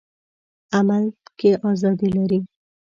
عمل 0.77 1.03
کې 1.39 1.51
ازادي 1.69 2.09
لري. 2.17 2.39